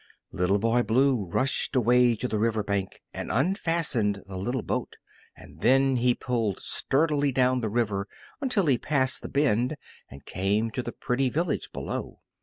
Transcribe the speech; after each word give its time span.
Little 0.31 0.57
Boy 0.57 0.81
Blue 0.81 1.25
rushed 1.27 1.75
away 1.75 2.15
to 2.15 2.27
the 2.27 2.39
river 2.39 2.63
bank 2.63 3.03
and 3.13 3.31
unfastened 3.31 4.23
the 4.25 4.35
little 4.35 4.63
boat; 4.63 4.95
and 5.37 5.61
then 5.61 5.97
he 5.97 6.15
pulled 6.15 6.59
sturdily 6.59 7.31
down 7.31 7.61
the 7.61 7.69
river 7.69 8.07
until 8.41 8.65
he 8.65 8.79
passed 8.79 9.21
the 9.21 9.29
bend 9.29 9.75
and 10.09 10.25
came 10.25 10.71
to 10.71 10.81
the 10.81 10.91
pretty 10.91 11.29
village 11.29 11.71
below. 11.71 12.17